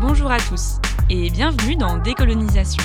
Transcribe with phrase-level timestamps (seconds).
[0.00, 2.82] bonjour à tous et bienvenue dans Décolonisation,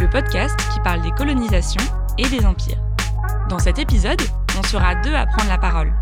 [0.00, 1.82] le podcast qui parle des colonisations
[2.16, 2.80] et des empires.
[3.48, 4.20] Dans cet épisode,
[4.58, 5.92] on sera deux à prendre la parole.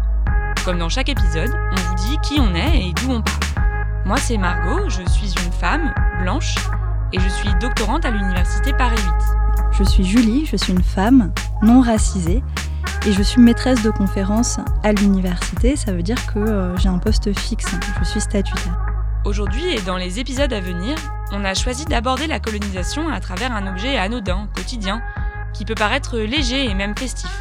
[0.65, 4.05] Comme dans chaque épisode, on vous dit qui on est et d'où on parle.
[4.05, 6.55] Moi c'est Margot, je suis une femme, blanche,
[7.13, 9.73] et je suis doctorante à l'université Paris 8.
[9.73, 11.33] Je suis Julie, je suis une femme
[11.63, 12.43] non racisée
[13.07, 15.75] et je suis maîtresse de conférences à l'université.
[15.75, 18.86] Ça veut dire que euh, j'ai un poste fixe, je suis statutaire.
[19.27, 20.95] Aujourd'hui et dans les épisodes à venir,
[21.33, 25.03] on a choisi d'aborder la colonisation à travers un objet anodin, quotidien,
[25.53, 27.33] qui peut paraître léger et même festif.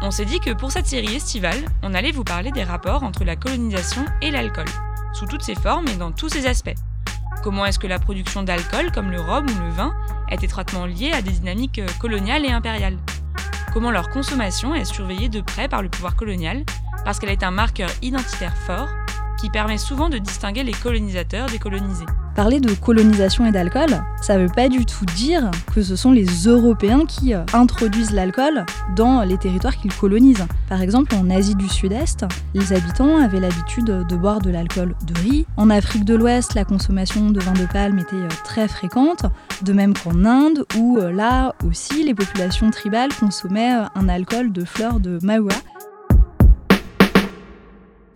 [0.00, 3.24] On s'est dit que pour cette série estivale, on allait vous parler des rapports entre
[3.24, 4.64] la colonisation et l'alcool,
[5.12, 6.78] sous toutes ses formes et dans tous ses aspects.
[7.42, 9.94] Comment est-ce que la production d'alcool, comme le rhum ou le vin,
[10.30, 12.96] est étroitement liée à des dynamiques coloniales et impériales?
[13.74, 16.64] Comment leur consommation est surveillée de près par le pouvoir colonial,
[17.04, 18.88] parce qu'elle est un marqueur identitaire fort
[19.38, 22.06] qui permet souvent de distinguer les colonisateurs des colonisés.
[22.34, 26.12] Parler de colonisation et d'alcool, ça ne veut pas du tout dire que ce sont
[26.12, 30.46] les Européens qui euh, introduisent l'alcool dans les territoires qu'ils colonisent.
[30.68, 35.20] Par exemple, en Asie du Sud-Est, les habitants avaient l'habitude de boire de l'alcool de
[35.20, 35.46] riz.
[35.56, 39.24] En Afrique de l'Ouest, la consommation de vin de palme était euh, très fréquente,
[39.62, 44.64] de même qu'en Inde, où euh, là aussi les populations tribales consommaient un alcool de
[44.64, 45.52] fleurs de mahua.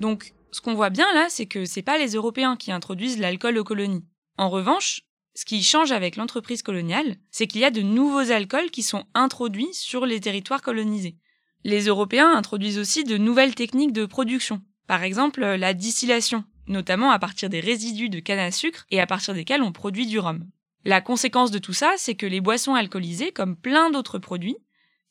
[0.01, 3.59] Donc, ce qu'on voit bien là, c'est que c'est pas les Européens qui introduisent l'alcool
[3.59, 4.05] aux colonies.
[4.37, 5.03] En revanche,
[5.35, 9.05] ce qui change avec l'entreprise coloniale, c'est qu'il y a de nouveaux alcools qui sont
[9.15, 11.17] introduits sur les territoires colonisés.
[11.65, 17.19] Les Européens introduisent aussi de nouvelles techniques de production, par exemple la distillation, notamment à
[17.19, 20.47] partir des résidus de canne à sucre et à partir desquels on produit du rhum.
[20.85, 24.57] La conséquence de tout ça, c'est que les boissons alcoolisées, comme plein d'autres produits,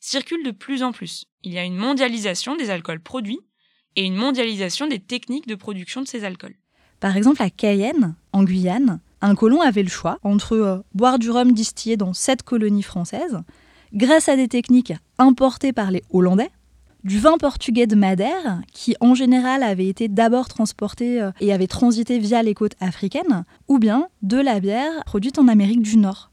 [0.00, 1.26] circulent de plus en plus.
[1.44, 3.40] Il y a une mondialisation des alcools produits
[4.00, 6.54] et une mondialisation des techniques de production de ces alcools.
[7.00, 11.30] Par exemple, à Cayenne, en Guyane, un colon avait le choix entre euh, boire du
[11.30, 13.42] rhum distillé dans cette colonie française,
[13.92, 16.48] grâce à des techniques importées par les Hollandais,
[17.04, 21.66] du vin portugais de Madère, qui en général avait été d'abord transporté euh, et avait
[21.66, 26.29] transité via les côtes africaines, ou bien de la bière produite en Amérique du Nord.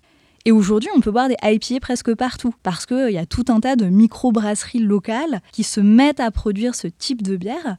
[0.47, 3.59] Et aujourd'hui, on peut boire des IPA presque partout, parce qu'il y a tout un
[3.59, 7.75] tas de micro-brasseries locales qui se mettent à produire ce type de bière,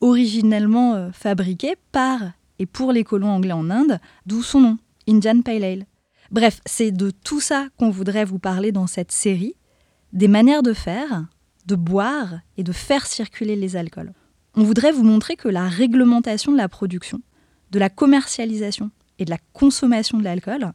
[0.00, 2.20] originellement euh, fabriquée par
[2.60, 4.78] et pour les colons anglais en Inde, d'où son nom,
[5.08, 5.86] Indian Pale Ale.
[6.30, 9.56] Bref, c'est de tout ça qu'on voudrait vous parler dans cette série,
[10.12, 11.26] des manières de faire,
[11.66, 14.12] de boire et de faire circuler les alcools.
[14.54, 17.20] On voudrait vous montrer que la réglementation de la production,
[17.72, 20.72] de la commercialisation et de la consommation de l'alcool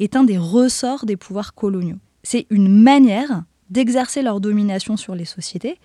[0.00, 1.98] est un des ressorts des pouvoirs coloniaux.
[2.22, 5.78] C'est une manière d'exercer leur domination sur les sociétés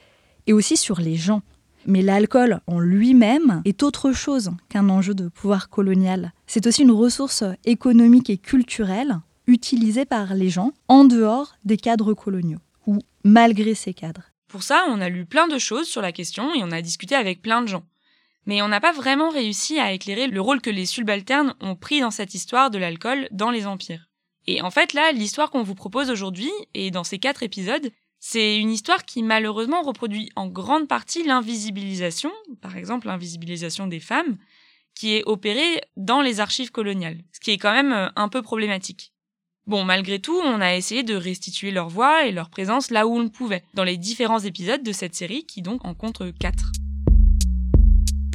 [0.47, 1.43] et aussi sur les gens.
[1.85, 6.33] Mais l'alcool en lui-même est autre chose qu'un enjeu de pouvoir colonial.
[6.47, 12.15] C'est aussi une ressource économique et culturelle utilisée par les gens en dehors des cadres
[12.15, 14.31] coloniaux, ou malgré ces cadres.
[14.47, 17.13] Pour ça, on a lu plein de choses sur la question et on a discuté
[17.13, 17.83] avec plein de gens.
[18.45, 21.99] Mais on n'a pas vraiment réussi à éclairer le rôle que les subalternes ont pris
[21.99, 24.07] dans cette histoire de l'alcool dans les empires.
[24.47, 28.57] Et en fait, là, l'histoire qu'on vous propose aujourd'hui, et dans ces quatre épisodes, c'est
[28.57, 34.37] une histoire qui malheureusement reproduit en grande partie l'invisibilisation, par exemple l'invisibilisation des femmes,
[34.95, 38.41] qui est opérée dans les archives coloniales, ce qui est quand même euh, un peu
[38.41, 39.11] problématique.
[39.67, 43.17] Bon, malgré tout, on a essayé de restituer leur voix et leur présence là où
[43.17, 46.71] on pouvait, dans les différents épisodes de cette série qui donc en compte quatre.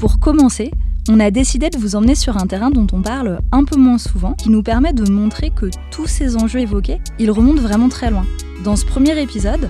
[0.00, 0.70] Pour commencer,
[1.10, 3.98] on a décidé de vous emmener sur un terrain dont on parle un peu moins
[3.98, 8.10] souvent, qui nous permet de montrer que tous ces enjeux évoqués, ils remontent vraiment très
[8.10, 8.24] loin.
[8.64, 9.68] Dans ce premier épisode,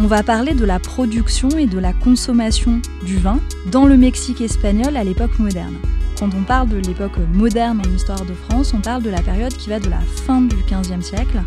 [0.00, 3.38] on va parler de la production et de la consommation du vin
[3.70, 5.76] dans le Mexique espagnol à l'époque moderne.
[6.18, 9.56] Quand on parle de l'époque moderne en histoire de France, on parle de la période
[9.56, 11.40] qui va de la fin du XVe siècle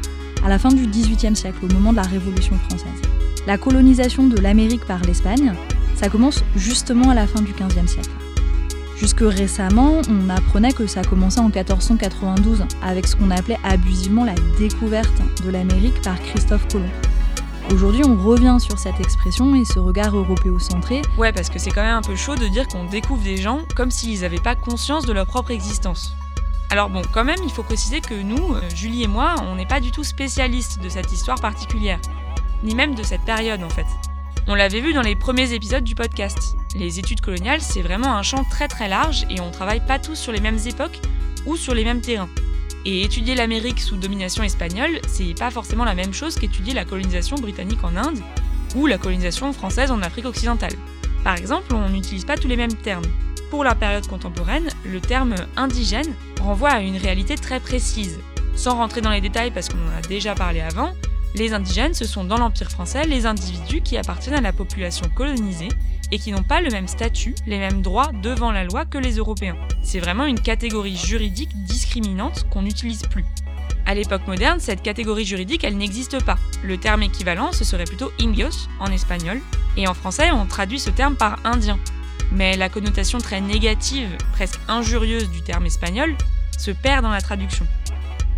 [0.45, 3.01] à la fin du XVIIIe siècle, au moment de la Révolution française.
[3.45, 5.53] La colonisation de l'Amérique par l'Espagne,
[5.97, 8.20] ça commence justement à la fin du XVe siècle.
[9.01, 14.35] Jusque récemment, on apprenait que ça commençait en 1492 avec ce qu'on appelait abusivement la
[14.59, 15.11] découverte
[15.43, 16.85] de l'Amérique par Christophe Colomb.
[17.73, 21.01] Aujourd'hui, on revient sur cette expression et ce regard européocentré.
[21.17, 23.61] Ouais, parce que c'est quand même un peu chaud de dire qu'on découvre des gens
[23.75, 26.15] comme s'ils n'avaient pas conscience de leur propre existence.
[26.69, 29.65] Alors bon, quand même, il faut préciser que nous, euh, Julie et moi, on n'est
[29.65, 31.99] pas du tout spécialistes de cette histoire particulière,
[32.63, 33.87] ni même de cette période en fait.
[34.47, 36.55] On l'avait vu dans les premiers épisodes du podcast.
[36.75, 40.15] Les études coloniales, c'est vraiment un champ très très large et on travaille pas tous
[40.15, 40.99] sur les mêmes époques
[41.45, 42.29] ou sur les mêmes terrains.
[42.83, 47.35] Et étudier l'Amérique sous domination espagnole, c'est pas forcément la même chose qu'étudier la colonisation
[47.37, 48.19] britannique en Inde
[48.75, 50.73] ou la colonisation française en Afrique occidentale.
[51.23, 53.05] Par exemple, on n'utilise pas tous les mêmes termes.
[53.51, 58.19] Pour la période contemporaine, le terme indigène renvoie à une réalité très précise.
[58.55, 60.93] Sans rentrer dans les détails parce qu'on en a déjà parlé avant,
[61.35, 65.69] les indigènes, ce sont dans l'Empire français les individus qui appartiennent à la population colonisée
[66.11, 69.15] et qui n'ont pas le même statut, les mêmes droits devant la loi que les
[69.15, 69.55] Européens.
[69.81, 73.23] C'est vraiment une catégorie juridique discriminante qu'on n'utilise plus.
[73.85, 76.37] À l'époque moderne, cette catégorie juridique, elle n'existe pas.
[76.63, 79.39] Le terme équivalent, ce serait plutôt indios en espagnol,
[79.77, 81.79] et en français, on traduit ce terme par indien.
[82.31, 86.15] Mais la connotation très négative, presque injurieuse du terme espagnol,
[86.57, 87.65] se perd dans la traduction.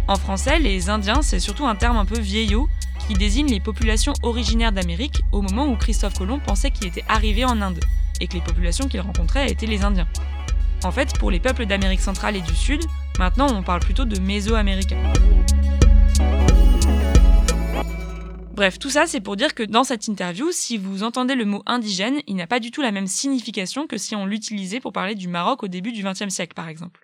[0.08, 2.68] En français, les Indiens, c'est surtout un terme un peu vieillot
[3.08, 7.46] qui désigne les populations originaires d'Amérique au moment où Christophe Colomb pensait qu'il était arrivé
[7.46, 7.80] en Inde
[8.22, 10.08] et que les populations qu'il rencontrait étaient les Indiens.
[10.84, 12.84] En fait, pour les peuples d'Amérique centrale et du Sud,
[13.20, 15.02] maintenant on parle plutôt de méso-américains.
[18.54, 21.64] Bref, tout ça c'est pour dire que dans cette interview, si vous entendez le mot
[21.66, 25.16] indigène, il n'a pas du tout la même signification que si on l'utilisait pour parler
[25.16, 27.03] du Maroc au début du XXe siècle par exemple.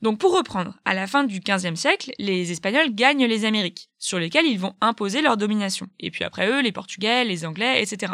[0.00, 4.18] Donc pour reprendre, à la fin du XVe siècle, les Espagnols gagnent les Amériques, sur
[4.18, 5.88] lesquelles ils vont imposer leur domination.
[5.98, 8.12] Et puis après eux, les Portugais, les Anglais, etc.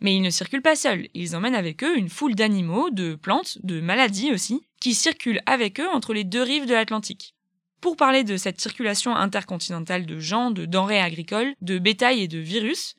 [0.00, 3.58] Mais ils ne circulent pas seuls, ils emmènent avec eux une foule d'animaux, de plantes,
[3.62, 7.34] de maladies aussi, qui circulent avec eux entre les deux rives de l'Atlantique.
[7.80, 12.38] Pour parler de cette circulation intercontinentale de gens, de denrées agricoles, de bétail et de
[12.38, 12.94] virus,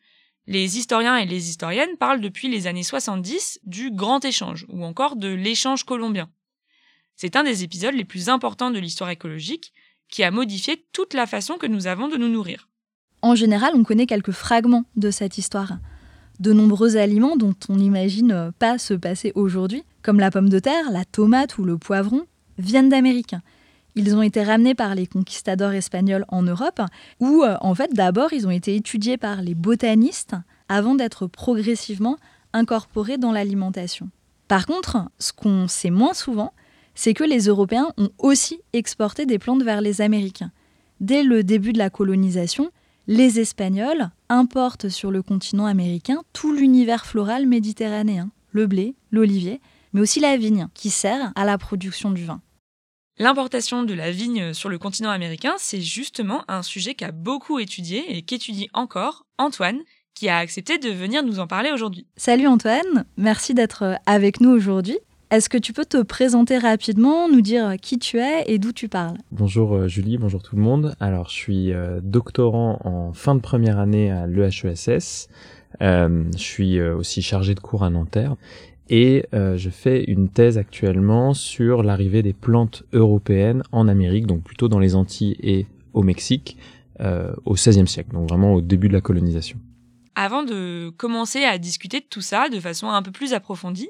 [0.47, 5.15] les historiens et les historiennes parlent depuis les années 70 du grand échange, ou encore
[5.15, 6.29] de l'échange colombien.
[7.15, 9.73] C'est un des épisodes les plus importants de l'histoire écologique
[10.09, 12.69] qui a modifié toute la façon que nous avons de nous nourrir.
[13.21, 15.77] En général, on connaît quelques fragments de cette histoire.
[16.39, 20.91] De nombreux aliments dont on n'imagine pas se passer aujourd'hui, comme la pomme de terre,
[20.91, 22.25] la tomate ou le poivron,
[22.57, 23.35] viennent d'Amérique.
[23.95, 26.81] Ils ont été ramenés par les conquistadors espagnols en Europe,
[27.19, 30.35] où euh, en fait d'abord ils ont été étudiés par les botanistes
[30.67, 32.17] avant d'être progressivement
[32.53, 34.09] incorporés dans l'alimentation.
[34.47, 36.53] Par contre, ce qu'on sait moins souvent,
[36.95, 40.51] c'est que les Européens ont aussi exporté des plantes vers les Américains.
[40.99, 42.71] Dès le début de la colonisation,
[43.07, 49.59] les Espagnols importent sur le continent américain tout l'univers floral méditerranéen, le blé, l'olivier,
[49.91, 52.41] mais aussi la vigne, qui sert à la production du vin.
[53.19, 58.17] L'importation de la vigne sur le continent américain, c'est justement un sujet qu'a beaucoup étudié
[58.17, 59.81] et qu'étudie encore Antoine,
[60.15, 62.07] qui a accepté de venir nous en parler aujourd'hui.
[62.15, 64.97] Salut Antoine, merci d'être avec nous aujourd'hui.
[65.33, 68.87] Est-ce que tu peux te présenter rapidement, nous dire qui tu es et d'où tu
[68.87, 69.17] parles?
[69.31, 70.95] Bonjour euh, Julie, bonjour tout le monde.
[70.99, 75.29] Alors je suis euh, doctorant en fin de première année à l'EHESS.
[75.81, 78.35] Euh, je suis aussi chargé de cours à Nanterre
[78.89, 84.67] et je fais une thèse actuellement sur l'arrivée des plantes européennes en Amérique, donc plutôt
[84.67, 86.57] dans les Antilles et au Mexique,
[86.99, 89.57] au XVIe siècle, donc vraiment au début de la colonisation.
[90.13, 93.89] Avant de commencer à discuter de tout ça de façon un peu plus approfondie,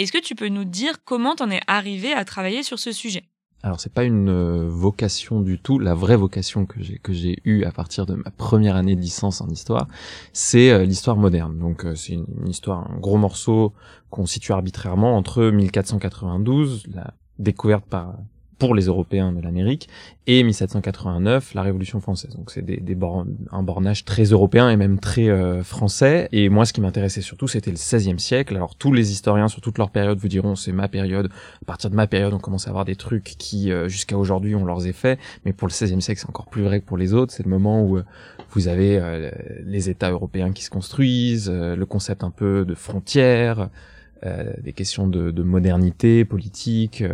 [0.00, 3.24] est-ce que tu peux nous dire comment t'en es arrivé à travailler sur ce sujet?
[3.62, 7.72] Alors c'est pas une euh, vocation du tout, la vraie vocation que j'ai eue à
[7.72, 9.86] partir de ma première année de licence en histoire,
[10.32, 11.58] c'est euh, l'histoire moderne.
[11.58, 13.74] Donc euh, c'est une, une, histoire un gros morceau
[14.08, 18.14] qu'on situe arbitrairement entre 1492, la découverte par
[18.60, 19.88] pour les Européens de l'Amérique,
[20.26, 22.36] et 1789, la Révolution française.
[22.36, 22.96] Donc c'est des, des
[23.50, 26.28] un bornage très européen et même très euh, français.
[26.30, 28.54] Et moi, ce qui m'intéressait surtout, c'était le XVIe siècle.
[28.54, 31.30] Alors tous les historiens sur toute leur période vous diront, c'est ma période.
[31.62, 34.54] À partir de ma période, on commence à avoir des trucs qui, euh, jusqu'à aujourd'hui,
[34.54, 35.18] ont leurs effets.
[35.46, 37.32] Mais pour le XVIe siècle, c'est encore plus vrai que pour les autres.
[37.32, 38.04] C'est le moment où euh,
[38.50, 39.00] vous avez
[39.64, 43.70] les États européens qui se construisent, le concept un peu de frontières,
[44.24, 47.04] des questions de, de modernité politique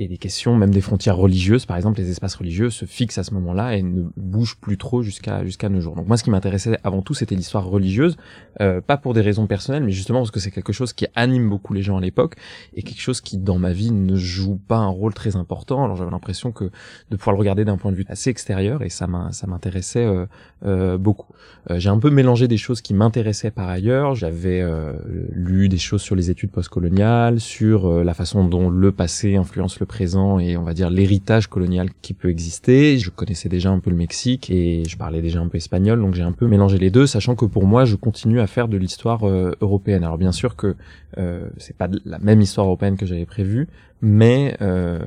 [0.00, 3.22] et des questions même des frontières religieuses par exemple les espaces religieux se fixent à
[3.22, 5.94] ce moment-là et ne bougent plus trop jusqu'à jusqu'à nos jours.
[5.94, 8.16] Donc moi ce qui m'intéressait avant tout c'était l'histoire religieuse
[8.62, 11.50] euh, pas pour des raisons personnelles mais justement parce que c'est quelque chose qui anime
[11.50, 12.36] beaucoup les gens à l'époque
[12.74, 15.84] et quelque chose qui dans ma vie ne joue pas un rôle très important.
[15.84, 16.70] Alors j'avais l'impression que
[17.10, 20.24] de pouvoir le regarder d'un point de vue assez extérieur et ça m'intéressait euh,
[20.64, 21.34] euh, beaucoup.
[21.70, 24.14] Euh, j'ai un peu mélangé des choses qui m'intéressaient par ailleurs.
[24.14, 24.94] J'avais euh,
[25.32, 29.78] lu des choses sur les études postcoloniales sur euh, la façon dont le passé influence
[29.80, 32.96] le présent et on va dire l'héritage colonial qui peut exister.
[32.98, 36.14] Je connaissais déjà un peu le Mexique et je parlais déjà un peu espagnol, donc
[36.14, 38.76] j'ai un peu mélangé les deux, sachant que pour moi, je continue à faire de
[38.76, 40.04] l'histoire euh, européenne.
[40.04, 40.76] Alors bien sûr que
[41.18, 43.66] euh, c'est pas la même histoire européenne que j'avais prévue,
[44.00, 45.00] mais euh,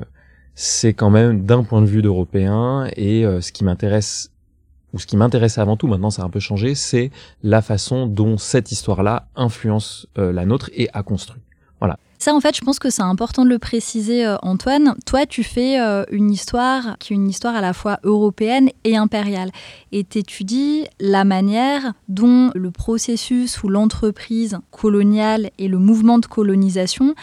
[0.53, 4.31] c'est quand même d'un point de vue d'européen et euh, ce qui m'intéresse
[4.91, 7.09] ou ce qui m'intéressait avant tout, maintenant ça a un peu changé, c'est
[7.41, 11.41] la façon dont cette histoire-là influence la nôtre et a construit.
[12.23, 14.95] Ça, en fait, je pense que c'est important de le préciser, euh, Antoine.
[15.05, 18.95] Toi, tu fais euh, une histoire qui est une histoire à la fois européenne et
[18.95, 19.51] impériale.
[19.91, 26.25] Et tu étudies la manière dont le processus ou l'entreprise coloniale et le mouvement de
[26.25, 27.13] colonisation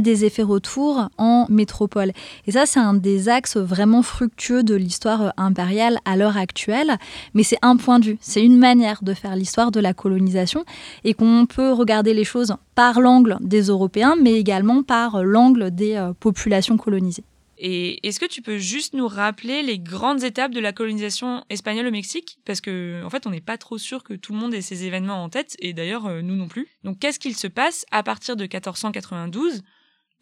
[0.00, 2.12] des effets retours en métropole.
[2.46, 6.96] Et ça, c'est un des axes vraiment fructueux de l'histoire impériale à l'heure actuelle.
[7.34, 10.64] Mais c'est un point de vue, c'est une manière de faire l'histoire de la colonisation
[11.04, 15.94] et qu'on peut regarder les choses par l'angle des Européens, mais également par l'angle des
[15.94, 17.24] euh, populations colonisées.
[17.64, 21.86] Et est-ce que tu peux juste nous rappeler les grandes étapes de la colonisation espagnole
[21.86, 22.38] au Mexique?
[22.44, 24.84] Parce que, en fait, on n'est pas trop sûr que tout le monde ait ces
[24.84, 26.66] événements en tête, et d'ailleurs, euh, nous non plus.
[26.82, 29.62] Donc, qu'est-ce qu'il se passe à partir de 1492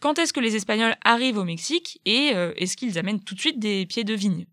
[0.01, 3.41] Quand est-ce que les Espagnols arrivent au Mexique Et euh, est-ce qu'ils amènent tout de
[3.41, 4.47] suite des pieds de vigne?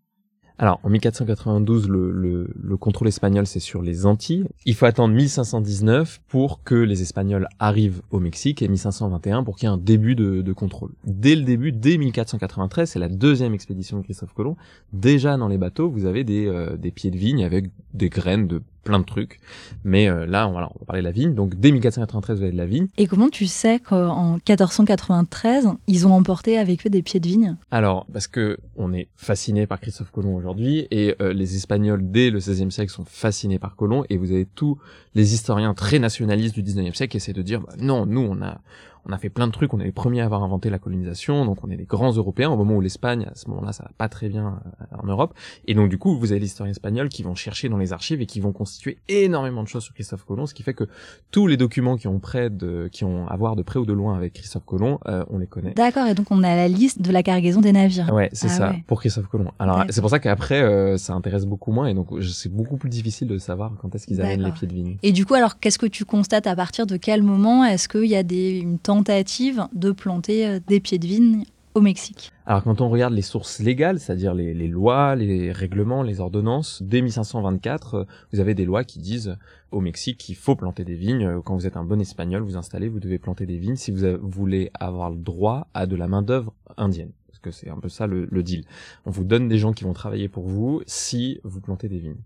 [0.60, 4.44] Alors, en 1492, le, le, le contrôle espagnol, c'est sur les Antilles.
[4.66, 9.68] Il faut attendre 1519 pour que les Espagnols arrivent au Mexique et 1521 pour qu'il
[9.68, 10.90] y ait un début de, contrôle.
[11.04, 14.56] Dès le début, dès 1493, c'est la deuxième expédition de Christophe Colomb.
[14.92, 18.48] Déjà dans les bateaux, vous avez des, euh, des pieds de vigne avec des graines
[18.48, 19.38] de plein de trucs.
[19.84, 21.34] Mais euh, là, on, voilà, on va parler de la vigne.
[21.34, 22.88] Donc dès 1493, vous avez de la vigne.
[22.96, 27.56] Et comment tu sais qu'en 1493, ils ont emporté avec eux des pieds de vigne?
[27.70, 32.30] Alors, parce que on est fasciné par Christophe Colomb aujourd'hui, et euh, les Espagnols, dès
[32.30, 34.78] le XVIe siècle, sont fascinés par Colomb, et vous avez tous
[35.14, 38.40] les historiens très nationalistes du XIXe siècle qui essaient de dire, bah, non, nous, on
[38.42, 38.60] a
[39.06, 41.44] on a fait plein de trucs, on est les premiers à avoir inventé la colonisation,
[41.44, 43.90] donc on est les grands Européens, au moment où l'Espagne, à ce moment-là, ça va
[43.96, 45.34] pas très bien euh, en Europe.
[45.66, 48.20] Et donc du coup, vous avez les historiens espagnols qui vont chercher dans les archives
[48.20, 50.84] et qui vont constituer énormément de choses sur Christophe Colomb, ce qui fait que
[51.30, 53.92] tous les documents qui ont près de, qui ont à voir de près ou de
[53.92, 55.72] loin avec Christophe Colomb, euh, on les connaît.
[55.74, 58.12] D'accord, et donc on a la liste de la cargaison des navires.
[58.12, 58.84] Ouais, c'est Ah ça, ouais.
[58.86, 59.50] pour Christophe Colomb.
[59.58, 62.90] Alors c'est pour ça qu'après, euh, ça intéresse beaucoup moins, et donc c'est beaucoup plus
[62.90, 64.96] difficile de savoir quand est-ce qu'ils amènent les pieds de vigne.
[65.02, 67.64] Et du coup, alors, qu'est-ce que tu constates à partir de quel moment?
[67.64, 71.82] Est-ce qu'il y a des, une tentative de planter euh, des pieds de vigne au
[71.82, 76.82] Mexique Alors quand on regarde les sources légales, c'est-à-dire les, lois, les règlements, les ordonnances,
[76.82, 79.36] dès 1524, euh, vous avez des lois qui disent
[79.72, 81.26] au Mexique qu'il faut planter des vignes.
[81.26, 83.90] Euh, Quand vous êtes un bon espagnol, vous installez, vous devez planter des vignes si
[83.90, 87.12] vous voulez avoir le droit à de la main d'œuvre indienne.
[87.26, 88.64] Parce que c'est un peu ça le deal.
[89.04, 92.22] On vous donne des gens qui vont travailler pour vous si vous plantez des vignes.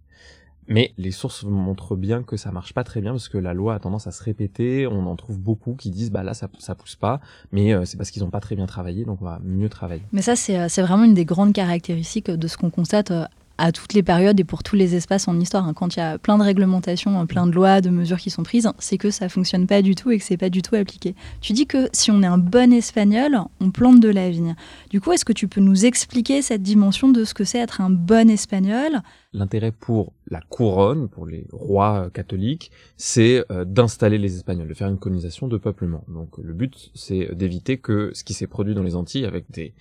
[0.69, 3.75] Mais les sources montrent bien que ça marche pas très bien parce que la loi
[3.75, 4.87] a tendance à se répéter.
[4.87, 7.97] On en trouve beaucoup qui disent bah là ça, ça pousse pas, mais euh, c'est
[7.97, 10.03] parce qu'ils ont pas très bien travaillé, donc on va mieux travailler.
[10.13, 13.27] Mais ça, c'est euh, vraiment une des grandes caractéristiques de ce qu'on constate euh,
[13.63, 15.69] à toutes les périodes et pour tous les espaces en histoire.
[15.69, 15.73] hein.
[15.73, 18.43] Quand il y a plein de réglementations, euh, plein de lois, de mesures qui sont
[18.43, 21.15] prises, c'est que ça fonctionne pas du tout et que c'est pas du tout appliqué.
[21.41, 24.57] Tu dis que si on est un bon espagnol, on plante de la vigne.
[24.91, 27.81] Du coup, est-ce que tu peux nous expliquer cette dimension de ce que c'est être
[27.81, 29.01] un bon espagnol?
[29.33, 34.75] L'intérêt pour la couronne, pour les rois euh, catholiques, c'est euh, d'installer les Espagnols, de
[34.75, 36.03] faire une colonisation de peuplement.
[36.09, 39.73] Donc le but, c'est d'éviter que ce qui s'est produit dans les Antilles avec des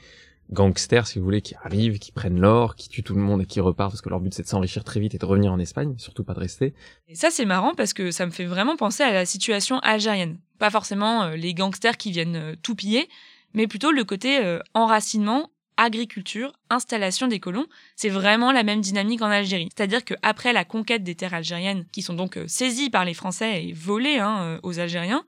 [0.51, 3.45] gangsters, si vous voulez, qui arrivent, qui prennent l'or, qui tuent tout le monde et
[3.45, 5.59] qui repartent parce que leur but c'est de s'enrichir très vite et de revenir en
[5.59, 6.73] Espagne, surtout pas de rester.
[7.07, 10.39] Et ça, c'est marrant parce que ça me fait vraiment penser à la situation algérienne.
[10.59, 13.07] Pas forcément euh, les gangsters qui viennent euh, tout piller,
[13.53, 17.65] mais plutôt le côté euh, enracinement, agriculture, installation des colons.
[17.95, 19.69] C'est vraiment la même dynamique en Algérie.
[19.75, 23.73] C'est-à-dire qu'après la conquête des terres algériennes, qui sont donc saisies par les Français et
[23.73, 25.25] volées hein, aux Algériens,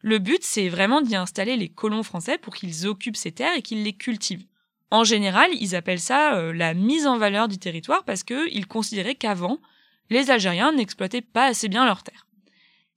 [0.00, 3.62] le but, c'est vraiment d'y installer les colons français pour qu'ils occupent ces terres et
[3.62, 4.46] qu'ils les cultivent.
[4.90, 9.16] En général, ils appellent ça euh, la mise en valeur du territoire parce qu'ils considéraient
[9.16, 9.58] qu'avant,
[10.08, 12.26] les Algériens n'exploitaient pas assez bien leurs terres.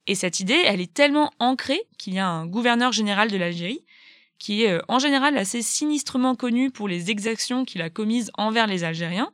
[0.06, 3.84] Et cette idée, elle est tellement ancrée qu'il y a un gouverneur général de l'Algérie
[4.38, 8.66] qui est euh, en général assez sinistrement connu pour les exactions qu'il a commises envers
[8.66, 9.32] les Algériens,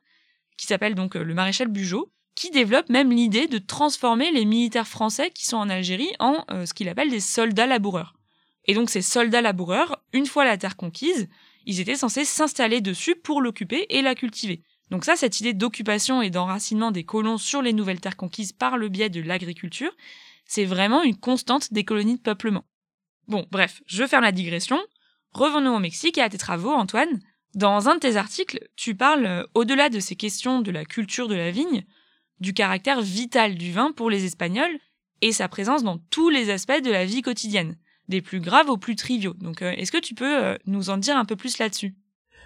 [0.59, 4.87] qui s'appelle donc euh, le maréchal Bugeaud, qui développe même l'idée de transformer les militaires
[4.87, 8.15] français qui sont en Algérie en euh, ce qu'il appelle des soldats laboureurs.
[8.65, 11.29] Et donc ces soldats laboureurs, une fois la terre conquise,
[11.67, 14.63] ils étaient censés s'installer dessus pour l'occuper et la cultiver.
[14.91, 18.79] Donc ça, cette idée d'occupation et d'enracinement des colons sur les nouvelles terres conquises par
[18.79, 19.91] le biais de l'agriculture,
[20.47, 22.65] c'est vraiment une constante des colonies de peuplement.
[23.27, 24.79] Bon, bref, je ferme la digression.
[25.33, 27.21] Revenons au Mexique et à tes travaux, Antoine.
[27.55, 31.27] Dans un de tes articles, tu parles, euh, au-delà de ces questions de la culture
[31.27, 31.85] de la vigne,
[32.41, 34.79] du caractère vital du vin pour les Espagnols
[35.21, 37.77] et sa présence dans tous les aspects de la vie quotidienne,
[38.09, 39.35] des plus graves aux plus triviaux.
[39.41, 41.95] Donc, euh, est-ce que tu peux euh, nous en dire un peu plus là-dessus?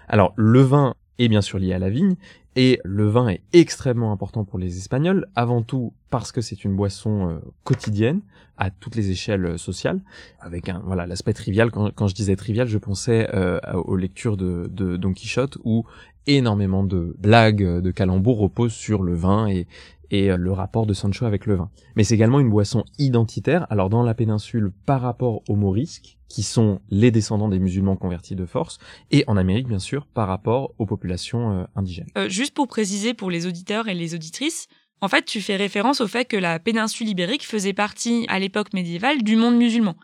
[0.07, 2.15] Alors le vin est bien sûr lié à la vigne,
[2.55, 6.75] et le vin est extrêmement important pour les Espagnols, avant tout parce que c'est une
[6.75, 8.21] boisson euh, quotidienne
[8.57, 10.01] à toutes les échelles sociales,
[10.39, 11.71] avec un voilà l'aspect trivial.
[11.71, 13.27] Quand, je disais trivial, je pensais
[13.73, 15.85] aux lectures de, de Don Quichotte où
[16.27, 19.67] énormément de blagues, euh, de calembours reposent sur le vin et
[20.13, 21.69] euh, le rapport de Sancho avec le vin.
[21.95, 23.65] Mais c'est également une boisson identitaire.
[23.69, 28.35] Alors dans la péninsule, par rapport aux Morisques, qui sont les descendants des musulmans convertis
[28.35, 28.77] de force,
[29.11, 32.09] et en Amérique bien sûr par rapport aux populations euh, indigènes.
[32.27, 34.67] Juste pour préciser pour les auditeurs et les auditrices,
[35.01, 38.71] en fait, tu fais référence au fait que la péninsule ibérique faisait partie, à l'époque
[38.73, 39.95] médiévale, du monde musulman.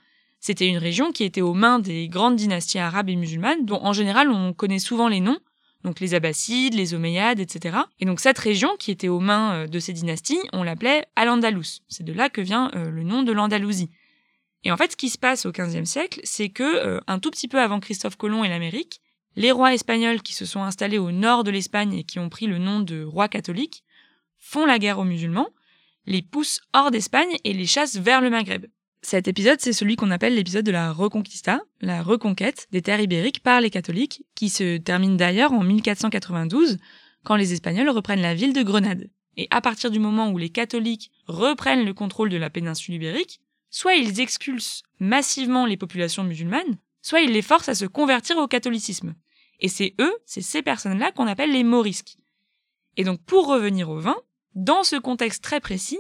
[0.42, 3.94] C'était une région qui était aux mains des grandes dynasties arabes et musulmanes, dont en
[3.94, 5.38] général on connaît souvent les noms,
[5.84, 7.78] donc les Abbassides, les Omeyyades, etc.
[8.00, 11.82] Et donc cette région qui était aux mains euh, de ces dynasties, on l'appelait Al-Andalus.
[11.88, 13.90] C'est de là que vient euh, le nom de l'Andalousie.
[14.64, 17.32] Et en fait, ce qui se passe au XVe siècle, c'est que euh, un tout
[17.32, 19.02] petit peu avant Christophe Colomb et l'Amérique,
[19.36, 22.48] les rois espagnols qui se sont installés au nord de l'Espagne et qui ont pris
[22.48, 23.84] le nom de rois catholiques
[24.38, 25.50] font la guerre aux musulmans,
[26.06, 28.66] les poussent hors d'Espagne et les chassent vers le Maghreb.
[29.02, 33.42] Cet épisode, c'est celui qu'on appelle l'épisode de la Reconquista, la reconquête des terres ibériques
[33.42, 36.78] par les catholiques, qui se termine d'ailleurs en 1492,
[37.24, 39.10] quand les Espagnols reprennent la ville de Grenade.
[39.38, 43.40] Et à partir du moment où les catholiques reprennent le contrôle de la péninsule ibérique,
[43.70, 48.48] soit ils expulsent massivement les populations musulmanes, soit ils les forcent à se convertir au
[48.48, 49.16] catholicisme.
[49.62, 52.18] Et c'est eux, c'est ces personnes-là qu'on appelle les morisques.
[52.98, 54.18] Et donc pour revenir au vin,
[54.56, 56.00] dans ce contexte très précis,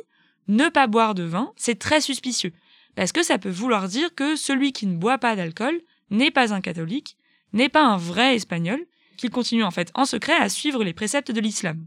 [0.50, 2.51] ne pas boire de vin, c'est très suspicieux
[3.00, 5.79] parce que ça peut vouloir dire que celui qui ne boit pas d'alcool
[6.10, 7.15] n'est pas un catholique,
[7.53, 8.77] n'est pas un vrai espagnol,
[9.15, 11.86] qu'il continue en fait en secret à suivre les préceptes de l'islam?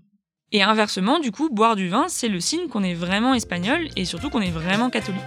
[0.53, 4.07] Et inversement, du coup, boire du vin, c'est le signe qu'on est vraiment espagnol et
[4.07, 5.21] surtout qu'on est vraiment catholique.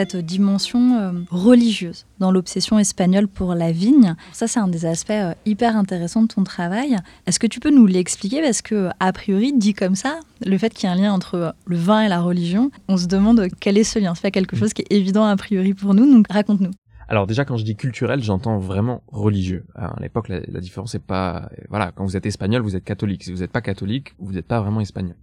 [0.00, 4.14] Cette dimension euh, religieuse dans l'obsession espagnole pour la vigne.
[4.32, 6.96] Ça, c'est un des aspects euh, hyper intéressants de ton travail.
[7.26, 8.40] Est-ce que tu peux nous l'expliquer?
[8.40, 11.34] Parce que, a priori, dit comme ça, le fait qu'il y ait un lien entre
[11.34, 14.14] euh, le vin et la religion, on se demande quel est ce lien.
[14.14, 16.72] C'est pas quelque chose qui est évident a priori pour nous, donc raconte-nous.
[17.10, 19.64] Alors déjà quand je dis culturel, j'entends vraiment religieux.
[19.74, 23.24] à l'époque, la, différence est pas, voilà, quand vous êtes espagnol, vous êtes catholique.
[23.24, 25.16] Si vous n'êtes pas catholique, vous n'êtes pas vraiment espagnol.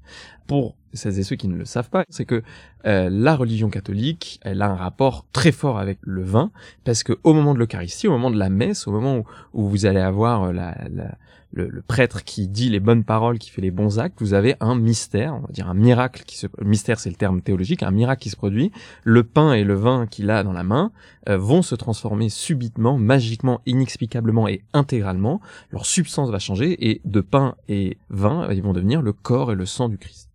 [0.48, 2.44] Pour celles et ceux qui ne le savent pas, c'est que
[2.86, 6.52] euh, la religion catholique, elle a un rapport très fort avec le vin,
[6.84, 9.24] parce que au moment de l'Eucharistie, au moment de la messe, au moment
[9.54, 11.18] où, vous allez avoir euh, la
[11.54, 14.76] le, prêtre qui dit les bonnes paroles, qui fait les bons actes, vous avez un
[14.76, 18.22] mystère, on va dire un miracle qui se, mystère c'est le terme théologique, un miracle
[18.24, 18.72] qui se produit.
[19.04, 20.92] Le pain et le vin qu'il a dans la main
[21.30, 25.42] euh, vont se transformer subitement, magiquement, inexplicablement et intégralement.
[25.72, 29.56] Leur substance va changer et de pain et vin, ils vont devenir le corps et
[29.56, 30.30] le sang du Christ.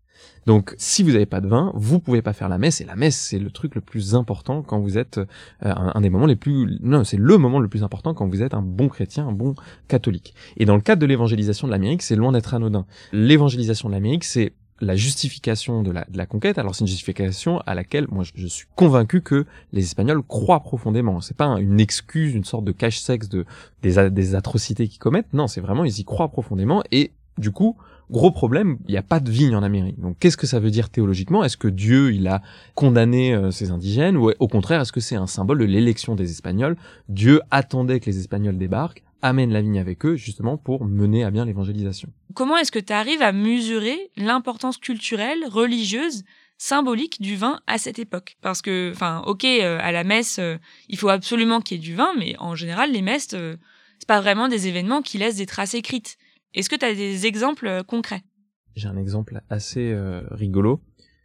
[0.47, 2.81] Donc, si vous n'avez pas de vin, vous pouvez pas faire la messe.
[2.81, 5.25] Et la messe, c'est le truc le plus important quand vous êtes euh,
[5.63, 6.79] un, des moments les plus.
[6.83, 9.55] Non, c'est le moment le plus important quand vous êtes un bon chrétien, un bon
[9.89, 10.35] catholique.
[10.57, 12.87] Et dans le cadre de l'évangélisation de l'Amérique, c'est loin d'être anodin.
[13.13, 16.59] L'évangélisation de l'Amérique, c'est la justification de la, conquête.
[16.59, 21.21] Alors c'est une justification à laquelle moi je, suis convaincu que les Espagnols croient profondément.
[21.21, 23.47] C'est pas une excuse, une sorte de cache-sexe de
[23.81, 25.33] des atrocités qu'ils commettent.
[25.33, 27.77] Non, c'est vraiment ils y croient profondément et du coup
[28.12, 29.98] Gros problème, il n'y a pas de vigne en Amérique.
[29.98, 31.42] Donc qu'est-ce que ça veut dire théologiquement?
[31.44, 32.42] Est-ce que Dieu, il a
[32.75, 34.18] condamné euh, ces indigènes?
[34.18, 36.77] Ou au contraire, est-ce que c'est un symbole de l'élection des Espagnols?
[37.09, 41.31] Dieu attendait que les Espagnols débarquent, amènent la vigne avec eux justement pour mener à
[41.31, 42.11] bien l'évangélisation.
[42.35, 46.22] Comment est-ce que tu arrives à mesurer l'importance culturelle, religieuse
[46.59, 48.37] symbolique du vin à cette époque?
[48.42, 50.59] Parce que, enfin, ok, euh, à la messe, euh,
[50.90, 54.20] il faut absolument qu'il y ait du vin, mais en général, les messes, c'est pas
[54.20, 56.18] vraiment des événements qui laissent des traces écrites.
[56.55, 58.23] Est-ce que tu as des exemples euh, concrets?
[58.77, 60.81] J'ai un exemple assez euh, rigolo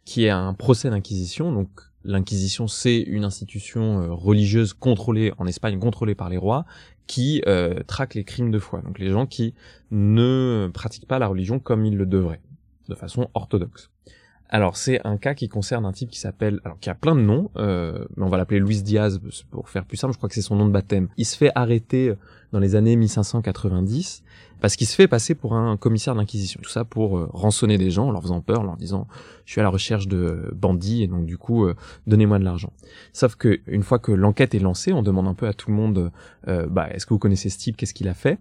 [0.06, 1.52] qui est un procès d'inquisition.
[1.52, 1.68] Donc
[2.02, 6.64] l'inquisition, c'est une institution euh, religieuse contrôlée en Espagne, contrôlée par les rois,
[7.06, 7.42] qui
[7.86, 8.82] traque les crimes de foi.
[8.82, 9.54] Donc les gens qui
[9.90, 12.42] ne pratiquent pas la religion comme ils le devraient,
[12.90, 13.90] de façon orthodoxe.
[14.48, 17.20] Alors c'est un cas qui concerne un type qui s'appelle, alors qui a plein de
[17.20, 20.12] noms, mais on va l'appeler Luis Diaz pour faire plus simple.
[20.12, 21.08] Je crois que c'est son nom de baptême.
[21.16, 22.14] Il se fait arrêter
[22.52, 24.22] dans les années 1590
[24.60, 26.60] parce qu'il se fait passer pour un commissaire d'inquisition.
[26.62, 29.06] Tout ça pour euh, rançonner des gens en leur faisant peur, en leur disant
[29.44, 31.74] je suis à la recherche de bandits et donc du coup euh,
[32.06, 32.72] donnez-moi de l'argent.
[33.12, 35.76] Sauf que une fois que l'enquête est lancée, on demande un peu à tout le
[35.76, 36.10] monde
[36.48, 38.38] euh, bah est-ce que vous connaissez ce type, qu'est-ce qu'il a fait?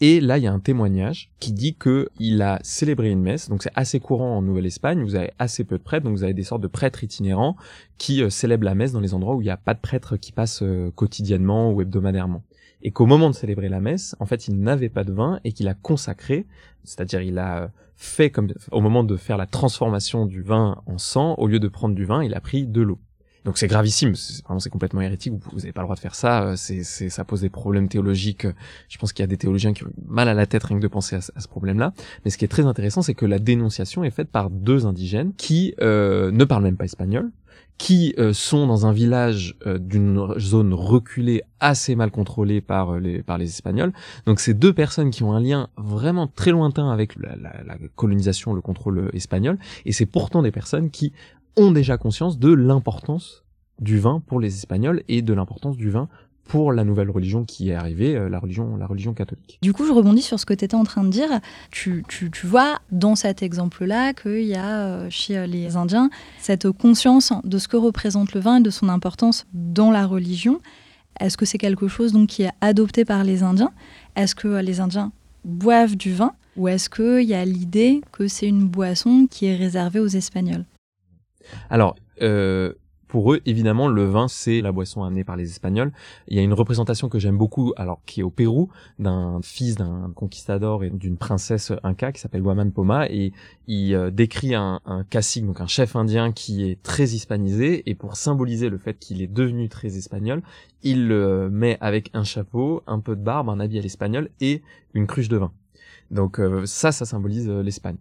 [0.00, 3.48] Et là, il y a un témoignage qui dit que il a célébré une messe.
[3.48, 5.02] Donc c'est assez courant en Nouvelle-Espagne.
[5.02, 7.56] Vous avez assez peu de prêtres, donc vous avez des sortes de prêtres itinérants
[7.98, 10.30] qui célèbrent la messe dans les endroits où il n'y a pas de prêtres qui
[10.30, 10.62] passent
[10.94, 12.42] quotidiennement ou hebdomadairement
[12.82, 15.52] et qu'au moment de célébrer la messe, en fait, il n'avait pas de vin et
[15.52, 16.46] qu'il a consacré,
[16.84, 21.34] c'est-à-dire il a fait comme au moment de faire la transformation du vin en sang,
[21.38, 22.98] au lieu de prendre du vin, il a pris de l'eau.
[23.44, 26.14] Donc c'est gravissime, c'est vraiment c'est complètement hérétique, vous n'avez pas le droit de faire
[26.14, 28.46] ça, euh, c'est c'est ça pose des problèmes théologiques.
[28.88, 30.82] Je pense qu'il y a des théologiens qui ont mal à la tête rien que
[30.82, 31.92] de penser à, ce problème-là.
[32.24, 35.32] Mais ce qui est très intéressant, c'est que la dénonciation est faite par deux indigènes
[35.34, 37.30] qui euh, ne parlent même pas espagnol,
[37.78, 42.98] qui euh, sont dans un village euh, d'une zone reculée assez mal contrôlée par euh,
[42.98, 43.92] les par les Espagnols.
[44.26, 48.52] Donc c'est deux personnes qui ont un lien vraiment très lointain avec la, la colonisation,
[48.52, 51.12] le contrôle espagnol, et c'est pourtant des personnes qui
[51.58, 53.44] ont déjà conscience de l'importance
[53.80, 56.08] du vin pour les Espagnols et de l'importance du vin
[56.44, 59.58] pour la nouvelle religion qui est arrivée, euh, la religion, la religion catholique.
[59.60, 61.28] Du coup, je rebondis sur ce que tu étais en train de dire.
[61.70, 66.08] Tu, tu, tu vois dans cet exemple-là qu'il y a euh, chez euh, les Indiens
[66.40, 70.60] cette conscience de ce que représente le vin et de son importance dans la religion.
[71.20, 73.72] Est-ce que c'est quelque chose donc, qui est adopté par les Indiens?
[74.16, 75.12] Est-ce que les Indiens
[75.44, 76.32] boivent du vin?
[76.56, 80.64] Ou est-ce qu'il y a l'idée que c'est une boisson qui est réservée aux Espagnols?
[81.70, 82.72] Alors, euh,
[83.08, 85.92] pour eux, évidemment, le vin, c'est la boisson amenée par les Espagnols.
[86.28, 89.76] Il y a une représentation que j'aime beaucoup, alors qui est au Pérou, d'un fils
[89.76, 93.32] d'un conquistador et d'une princesse inca qui s'appelle Guaman Poma, et
[93.66, 98.16] il euh, décrit un, cacique, donc un chef indien qui est très hispanisé, et pour
[98.16, 100.42] symboliser le fait qu'il est devenu très espagnol,
[100.82, 104.62] il le met avec un chapeau, un peu de barbe, un habit à l'espagnol et
[104.92, 105.52] une cruche de vin.
[106.10, 107.96] Donc euh, ça, ça symbolise l'Espagne.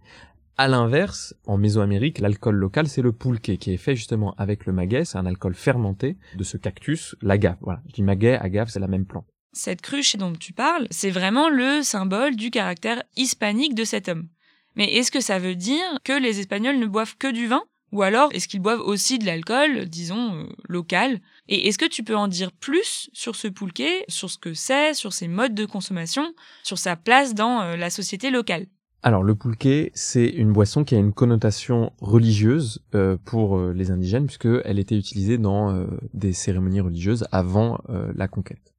[0.59, 4.73] À l'inverse, en Mésoamérique, l'alcool local, c'est le pulque, qui est fait justement avec le
[4.73, 5.05] maguey.
[5.05, 7.57] C'est un alcool fermenté de ce cactus, l'agave.
[7.61, 7.79] Voilà.
[7.87, 9.27] Je dis maguey, agave, c'est la même plante.
[9.53, 14.29] Cette cruche dont tu parles, c'est vraiment le symbole du caractère hispanique de cet homme.
[14.75, 17.63] Mais est-ce que ça veut dire que les Espagnols ne boivent que du vin?
[17.91, 21.21] Ou alors est-ce qu'ils boivent aussi de l'alcool, disons, euh, local?
[21.47, 24.95] Et est-ce que tu peux en dire plus sur ce pulque, sur ce que c'est,
[24.95, 28.65] sur ses modes de consommation, sur sa place dans euh, la société locale?
[29.03, 33.91] Alors le pulque, c'est une boisson qui a une connotation religieuse euh, pour euh, les
[33.91, 38.73] indigènes puisqu'elle était utilisée dans euh, des cérémonies religieuses avant la conquête.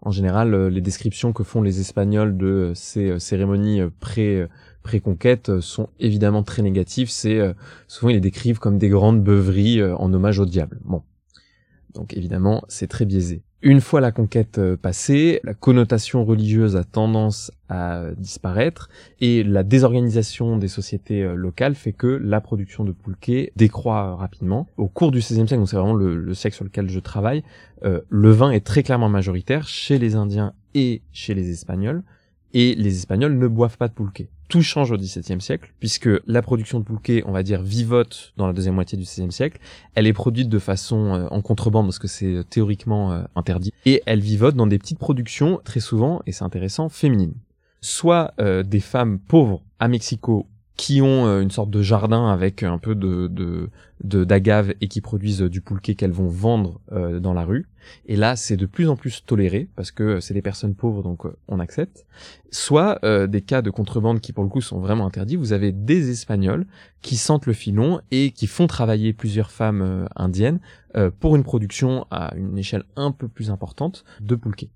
[0.00, 4.46] En général, les descriptions que font les Espagnols de ces cérémonies pré
[4.84, 7.10] pré-conquête sont évidemment très négatives.
[7.10, 7.40] C'est
[7.88, 10.80] souvent ils les décrivent comme des grandes beuveries en hommage au diable.
[10.84, 11.02] Bon,
[11.94, 13.42] donc évidemment c'est très biaisé.
[13.60, 18.88] Une fois la conquête euh, passée, la connotation religieuse a tendance à disparaître
[19.20, 24.68] et la désorganisation des sociétés euh, locales fait que la production de pulque décroît rapidement.
[24.76, 27.42] Au cours du XVIe siècle, donc c'est vraiment le, siècle sur lequel je travaille,
[27.84, 32.04] euh, le vin est très clairement majoritaire chez les Indiens et chez les Espagnols
[32.54, 36.42] et les Espagnols ne boivent pas de pulque tout change au XVIIe siècle, puisque la
[36.42, 39.58] production de pulque, on va dire, vivote dans la deuxième moitié du XVIe siècle.
[39.94, 43.72] Elle est produite de façon euh, en contrebande parce que c'est euh, théoriquement euh, interdit,
[43.84, 47.34] et elle vivote dans des petites productions très souvent, et c'est intéressant, féminines.
[47.80, 48.34] Soit
[48.64, 50.48] des femmes pauvres à Mexico
[50.78, 53.68] qui ont euh, une sorte de jardin avec un peu de
[54.00, 57.66] d'agave et qui produisent du pulque qu'elles vont vendre euh, dans la rue.
[58.06, 61.26] Et là, c'est de plus en plus toléré parce que c'est des personnes pauvres, donc
[61.26, 62.06] euh, on accepte.
[62.52, 65.36] Soit des cas de contrebande qui pour le coup sont vraiment interdits.
[65.36, 66.64] Vous avez des Espagnols
[67.02, 70.60] qui sentent le filon et qui font travailler plusieurs femmes indiennes
[71.20, 74.68] pour une production à une échelle un peu plus importante de pulque.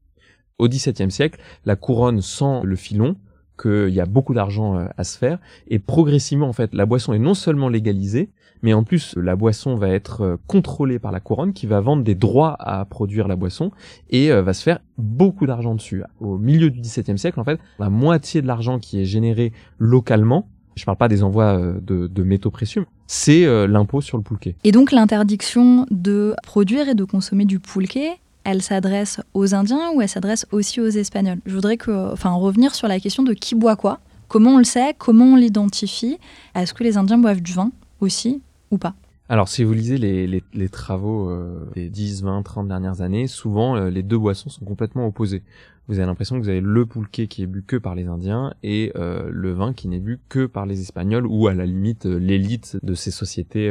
[0.59, 3.17] Au XVIIe siècle, la couronne sent le filon
[3.63, 5.39] qu'il y a beaucoup d'argent euh, à se faire.
[5.69, 8.31] Et progressivement, en fait, la boisson est non seulement légalisée,
[8.63, 12.03] mais en plus, la boisson va être euh, contrôlée par la couronne qui va vendre
[12.03, 13.71] des droits à produire la boisson
[14.11, 16.03] et euh, va se faire beaucoup d'argent dessus.
[16.21, 20.49] Au milieu du XVIIe siècle, en fait, la moitié de l'argent qui est généré localement,
[20.75, 24.57] je parle pas des envois de, métaux précieux, c'est l'impôt sur le poulquet.
[24.65, 28.13] Et donc l'interdiction de produire et de consommer du poulquet,
[28.45, 31.39] elle s'adresse aux Indiens ou elle s'adresse aussi aux Espagnols?
[31.47, 34.01] Je voudrais que, enfin, revenir sur la question de qui boit quoi.
[34.29, 34.95] Comment on le sait?
[34.99, 36.19] Comment on l'identifie?
[36.55, 38.95] Est-ce que les Indiens boivent du vin aussi ou pas?
[39.29, 43.89] Alors, si vous lisez les, travaux euh, des 10, 20, 30 dernières années, souvent euh,
[43.89, 45.43] les deux boissons sont complètement opposées.
[45.89, 48.53] Vous avez l'impression que vous avez le poulquet qui est bu que par les Indiens
[48.63, 52.05] et euh, le vin qui n'est bu que par les Espagnols ou à la limite
[52.05, 53.71] l'élite de ces sociétés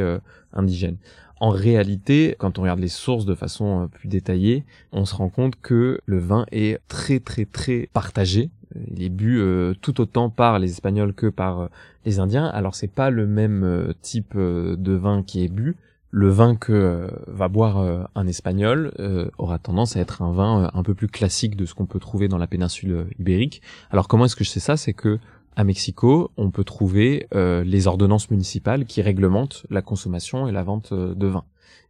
[0.52, 0.96] indigènes.
[1.42, 5.28] En réalité, quand on regarde les sources de façon euh, plus détaillée, on se rend
[5.28, 8.50] compte que le vin est très très très partagé.
[8.92, 11.66] Il est bu euh, tout autant par les Espagnols que par euh,
[12.04, 12.46] les Indiens.
[12.46, 15.74] Alors c'est pas le même type de vin qui est bu.
[16.12, 18.92] Le vin que va boire un Espagnol
[19.38, 22.28] aura tendance à être un vin un peu plus classique de ce qu'on peut trouver
[22.28, 23.62] dans la péninsule ibérique.
[23.90, 24.76] Alors comment est-ce que je sais ça?
[24.76, 25.18] C'est que
[25.56, 30.62] à Mexico, on peut trouver euh, les ordonnances municipales qui réglementent la consommation et la
[30.62, 31.44] vente euh, de vin.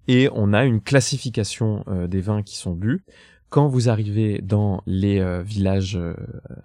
[0.08, 3.04] Et on a une classification euh, des vins qui sont bu.
[3.50, 6.00] Quand vous arrivez dans les villages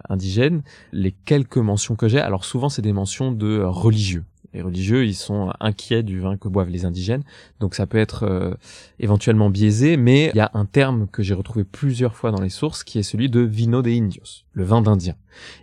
[0.08, 5.04] indigènes, les quelques mentions que j'ai, alors souvent c'est des mentions de religieux les religieux,
[5.04, 7.22] ils sont inquiets du vin que boivent les indigènes,
[7.60, 8.54] donc ça peut être euh,
[8.98, 12.48] éventuellement biaisé, mais il y a un terme que j'ai retrouvé plusieurs fois dans les
[12.48, 15.14] sources qui est celui de vino de indios, le vin d'Indien.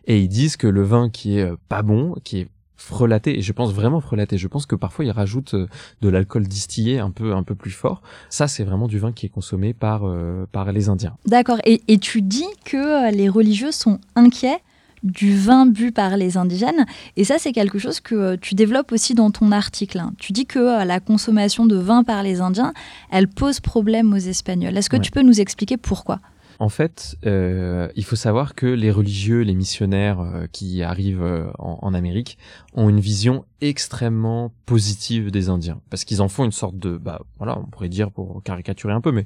[0.05, 3.41] Et ils disent que le vin qui est euh, pas bon, qui est frelaté et
[3.41, 5.67] je pense vraiment frelaté je pense que parfois ils rajoutent euh,
[6.01, 9.25] de l'alcool distillé un peu un peu plus fort ça c'est vraiment du vin qui
[9.25, 10.03] est consommé par
[10.51, 11.17] par les indiens.
[11.25, 11.57] D'accord.
[11.65, 14.59] Et, et tu dis que les religieux sont inquiets
[15.05, 16.85] du vin bu par les indigènes.
[17.15, 19.99] Et ça, c'est quelque chose que euh, tu développes aussi dans ton article.
[19.99, 20.13] Hein.
[20.17, 22.73] Tu dis que euh, la consommation de vin par les Indiens,
[23.11, 24.75] elle pose problème aux Espagnols.
[24.75, 26.19] Est-ce que tu peux nous expliquer pourquoi?
[26.59, 31.47] En fait, euh, il faut savoir que les religieux, les missionnaires euh, qui arrivent euh,
[31.59, 32.37] en, Amérique
[32.75, 37.21] ont une vision extrêmement positive des Indiens, parce qu'ils en font une sorte de, bah
[37.37, 39.25] voilà, on pourrait dire pour caricaturer un peu, mais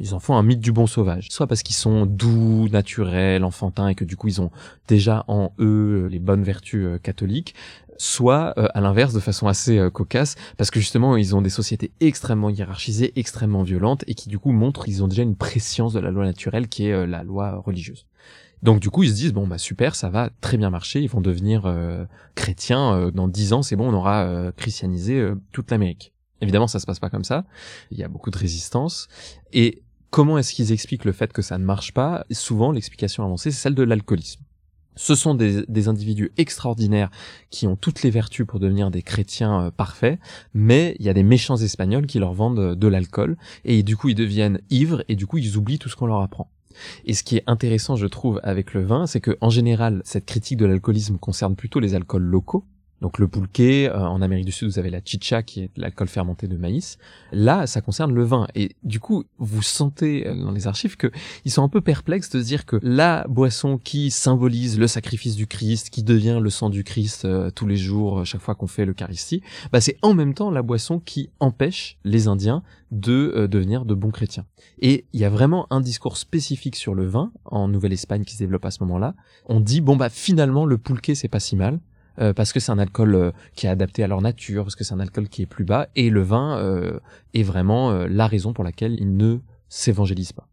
[0.00, 1.28] ils en font un mythe du bon sauvage.
[1.30, 4.50] Soit parce qu'ils sont doux, naturels, enfantins, et que du coup ils ont
[4.86, 7.54] déjà en eux les bonnes vertus catholiques,
[7.98, 11.50] soit euh, à l'inverse de façon assez euh, cocasse parce que justement ils ont des
[11.50, 15.92] sociétés extrêmement hiérarchisées, extrêmement violentes et qui du coup montrent qu'ils ont déjà une préscience
[15.92, 18.06] de la loi naturelle qui est euh, la loi religieuse.
[18.62, 21.08] Donc du coup ils se disent bon bah super ça va très bien marcher ils
[21.08, 21.72] vont devenir
[22.34, 26.12] chrétiens dans dix ans c'est bon on aura christianisé toute l'Amérique.
[26.40, 27.44] Évidemment ça se passe pas comme ça
[27.90, 29.08] il y a beaucoup de résistance
[29.52, 32.24] et comment est-ce qu'ils expliquent le fait que ça ne marche pas?
[32.30, 34.42] Souvent l'explication avancée c'est celle de l'alcoolisme.
[34.98, 37.10] Ce sont des, individus extraordinaires
[37.50, 40.18] qui ont toutes les vertus pour devenir des chrétiens euh, parfaits,
[40.54, 43.96] mais il y a des méchants espagnols qui leur vendent euh, de l'alcool, et du
[43.96, 46.50] coup ils deviennent ivres, et du coup ils oublient tout ce qu'on leur apprend.
[47.04, 50.26] Et ce qui est intéressant, je trouve, avec le vin, c'est que en général, cette
[50.26, 52.64] critique de l'alcoolisme concerne plutôt les alcools locaux,
[53.00, 56.08] donc le pulqué, euh, en Amérique du Sud, vous avez la chicha qui est l'alcool
[56.08, 56.98] fermenté de maïs.
[57.32, 58.48] Là, ça concerne le vin.
[58.54, 61.10] Et du coup, vous sentez euh, dans les archives que
[61.44, 65.46] ils sont un peu perplexes de dire que la boisson qui symbolise le sacrifice du
[65.46, 68.84] Christ, qui devient le sang du Christ euh, tous les jours, chaque fois qu'on fait
[68.84, 73.94] l'Eucharistie, bah c'est en même temps la boisson qui empêche les Indiens de devenir de
[73.94, 74.46] bons chrétiens.
[74.80, 78.38] Et il y a vraiment un discours spécifique sur le vin en Nouvelle-Espagne qui se
[78.38, 79.14] développe à ce moment-là.
[79.44, 81.80] On dit bon bah finalement le pulqué c'est pas si mal
[82.20, 84.84] euh, parce que c'est un alcool euh, qui est adapté à leur nature, parce que
[84.84, 86.98] c'est un alcool qui est plus bas, et le vin euh,
[87.34, 90.48] est vraiment la raison pour laquelle ils ne s'évangélisent pas.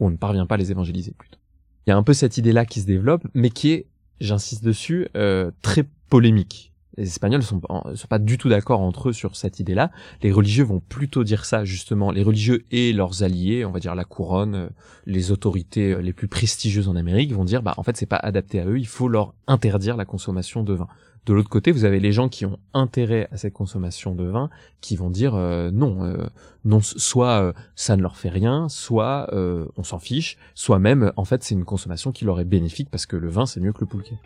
[0.00, 1.38] Ou on ne parvient pas à les évangéliser plutôt.
[1.86, 3.86] Il y a un peu cette idée-là qui se développe, mais qui est,
[4.20, 5.08] j'insiste dessus,
[5.62, 7.60] très polémique les Espagnols sont,
[7.94, 9.90] sont pas du tout d'accord entre eux sur cette idée-là.
[10.22, 12.10] Les religieux vont plutôt dire ça justement.
[12.10, 14.68] Les religieux et leurs alliés, on va dire la couronne, euh,
[15.06, 18.16] les autorités euh, les plus prestigieuses en Amérique, vont dire bah en fait c'est pas
[18.16, 18.78] adapté à eux.
[18.78, 20.88] Il faut leur interdire la consommation de vin.
[21.26, 24.48] De l'autre côté, vous avez les gens qui ont intérêt à cette consommation de vin,
[24.80, 26.16] qui vont dire euh, non,
[26.64, 31.44] non, soit ça ne leur fait rien, soit on s'en fiche, soit même en fait
[31.44, 33.86] c'est une consommation qui leur est bénéfique parce que le vin c'est mieux que le
[33.86, 34.18] poulquet.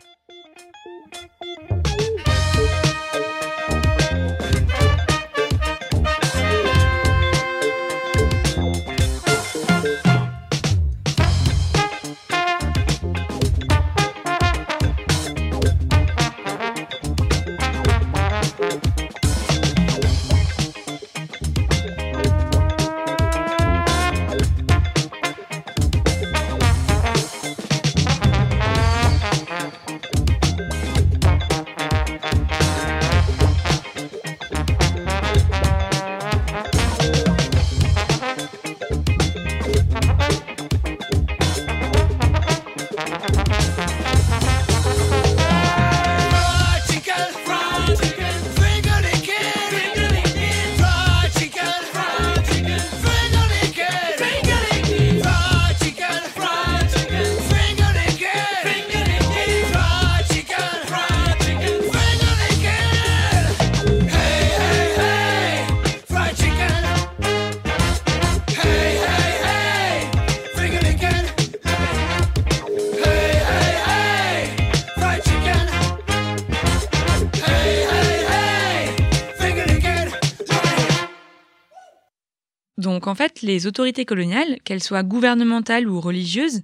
[83.43, 86.63] Les autorités coloniales, qu'elles soient gouvernementales ou religieuses,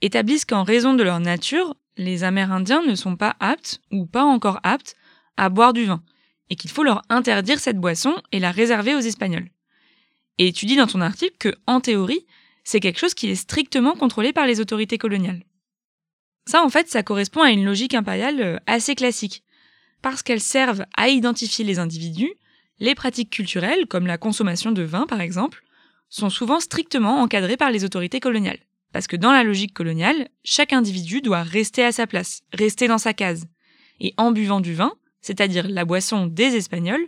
[0.00, 4.60] établissent qu'en raison de leur nature, les Amérindiens ne sont pas aptes, ou pas encore
[4.62, 4.96] aptes,
[5.36, 6.02] à boire du vin,
[6.50, 9.50] et qu'il faut leur interdire cette boisson et la réserver aux Espagnols.
[10.38, 12.26] Et tu dis dans ton article que, en théorie,
[12.64, 15.44] c'est quelque chose qui est strictement contrôlé par les autorités coloniales.
[16.46, 19.44] Ça, en fait, ça correspond à une logique impériale euh, assez classique,
[20.00, 22.32] parce qu'elles servent à identifier les individus,
[22.80, 25.62] les pratiques culturelles, comme la consommation de vin par exemple,
[26.12, 28.58] sont souvent strictement encadrées par les autorités coloniales.
[28.92, 32.98] Parce que dans la logique coloniale, chaque individu doit rester à sa place, rester dans
[32.98, 33.46] sa case.
[33.98, 37.06] Et en buvant du vin, c'est-à-dire la boisson des Espagnols,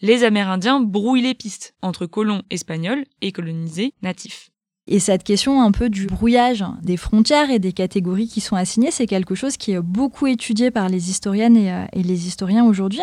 [0.00, 4.50] les Amérindiens brouillent les pistes entre colons espagnols et colonisés natifs.
[4.88, 8.92] Et cette question un peu du brouillage des frontières et des catégories qui sont assignées,
[8.92, 13.00] c'est quelque chose qui est beaucoup étudié par les historiennes et, euh, les historiens aujourd'hui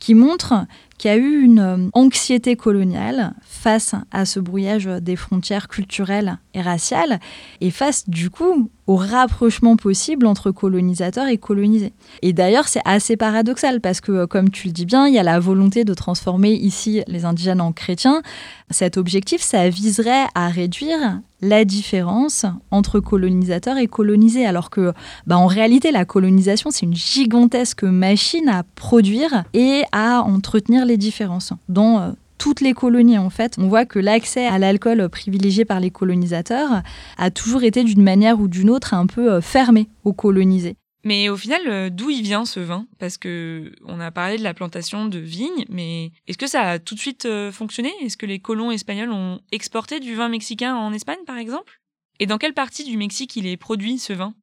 [0.00, 0.66] qui montre
[1.02, 6.38] qu'il y a eu une euh, anxiété coloniale face à ce brouillage des frontières culturelles
[6.54, 7.18] et raciales,
[7.60, 11.92] et face du coup au rapprochement possible entre colonisateurs et colonisés.
[12.22, 15.18] Et d'ailleurs, c'est assez paradoxal parce que, euh, comme tu le dis bien, il y
[15.18, 18.22] a la volonté de transformer ici les indigènes en chrétiens.
[18.70, 24.92] Cet objectif, ça viserait à réduire la différence entre colonisateurs et colonisés, alors que,
[25.26, 30.96] bah, en réalité, la colonisation, c'est une gigantesque machine à produire et à entretenir les
[30.96, 35.78] différences euh, toutes les colonies en fait, on voit que l'accès à l'alcool privilégié par
[35.78, 36.82] les colonisateurs
[37.16, 40.74] a toujours été d'une manière ou d'une autre un peu euh, fermé aux colonisés.
[41.04, 42.88] Mais au final, euh, d'où il vient ce vin?
[42.98, 46.78] Parce que on a parlé de la plantation de vignes, mais est-ce que ça a
[46.80, 47.92] tout de suite fonctionné?
[48.02, 51.80] Est-ce que les colons espagnols ont exporté du vin mexicain en Espagne, par exemple?
[52.18, 54.34] Et dans quelle partie du Mexique il est produit ce vin?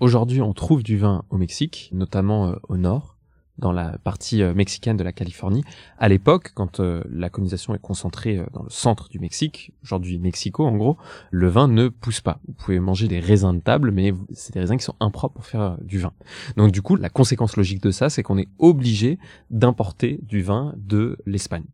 [0.00, 3.13] Aujourd'hui, on trouve du vin au Mexique, notamment au nord
[3.58, 5.62] dans la partie euh, mexicaine de la Californie.
[5.98, 10.18] À l'époque, quand euh, la colonisation est concentrée euh, dans le centre du Mexique, aujourd'hui
[10.18, 10.96] Mexico en gros,
[11.30, 12.40] le vin ne pousse pas.
[12.48, 15.46] Vous pouvez manger des raisins de table, mais c'est des raisins qui sont impropres pour
[15.46, 16.12] faire du vin.
[16.56, 19.18] Donc du coup, la conséquence logique de ça, c'est qu'on est obligé
[19.50, 21.64] d'importer du vin de l'Espagne.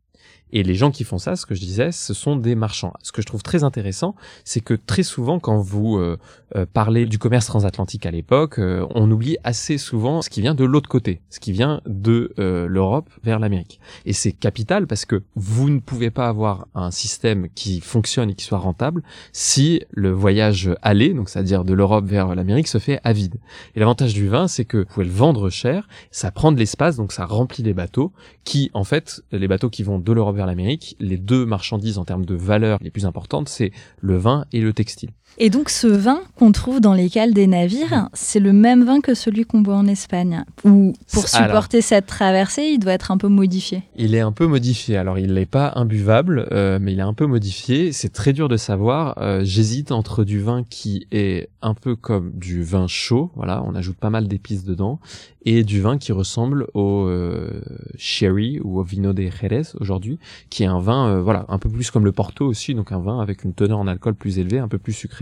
[0.53, 2.93] Et les gens qui font ça, ce que je disais, ce sont des marchands.
[3.03, 6.19] Ce que je trouve très intéressant, c'est que très souvent, quand vous euh,
[6.57, 10.55] euh, parlez du commerce transatlantique à l'époque, euh, on oublie assez souvent ce qui vient
[10.55, 13.81] de l'autre côté, ce qui vient de l'Europe vers l'Amérique.
[14.07, 18.35] Et c'est capital parce que vous ne pouvez pas avoir un système qui fonctionne et
[18.35, 23.01] qui soit rentable si le voyage aller, donc c'est-à-dire de l'Europe vers l'Amérique, se fait
[23.05, 23.37] à vide.
[23.75, 26.97] Et l'avantage du vin, c'est que vous pouvez le vendre cher, ça prend de l'espace,
[26.97, 28.13] donc ça remplit les bateaux,
[28.45, 32.25] qui en fait, les bateaux qui vont de l'Europe l'Amérique, les deux marchandises en termes
[32.25, 35.11] de valeur les plus importantes, c'est le vin et le textile.
[35.39, 38.09] Et donc ce vin qu'on trouve dans les cales des navires, mm.
[38.13, 40.45] c'est le même vin que celui qu'on boit en Espagne.
[40.65, 43.83] Ou pour supporter cette traversée, il doit être un peu modifié.
[43.97, 44.97] Il est un peu modifié.
[44.97, 47.93] Alors il n'est pas imbuvable, euh, mais il est un peu modifié.
[47.93, 49.15] C'est très dur de savoir.
[49.19, 53.75] Euh, j'hésite entre du vin qui est un peu comme du vin chaud, voilà, on
[53.75, 54.99] ajoute pas mal d'épices dedans,
[55.45, 57.63] et du vin qui ressemble au euh,
[57.97, 61.91] sherry ou au vino de Jerez aujourd'hui, qui est un vin, voilà, un peu plus
[61.91, 64.69] comme le Porto aussi, donc un vin avec une teneur en alcool plus élevée, un
[64.69, 65.20] peu plus sucré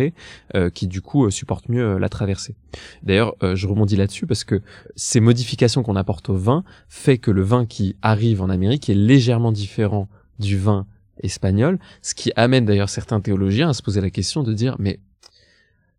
[0.55, 2.57] euh, qui du coup euh, supporte mieux euh, la traversée.
[3.03, 4.63] D'ailleurs, je rebondis là-dessus parce que
[4.97, 8.94] ces modifications qu'on apporte au vin fait que le vin qui arrive en Amérique est
[8.94, 10.87] légèrement différent du vin
[11.23, 15.01] espagnol, ce qui amène d'ailleurs certains théologiens à se poser la question de dire mais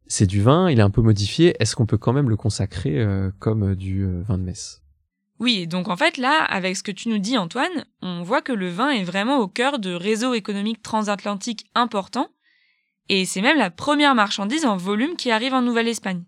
[0.08, 3.06] c'est du vin, il est un peu modifié, est-ce qu'on peut quand même le consacrer
[3.40, 4.82] comme du vin de messe?
[5.40, 8.52] Oui, donc en fait là, avec ce que tu nous dis Antoine, on voit que
[8.52, 12.30] le vin est vraiment au cœur de réseaux économiques transatlantiques importants
[13.10, 16.24] et c'est même la première marchandise en volume qui arrive en Nouvelle-Espagne.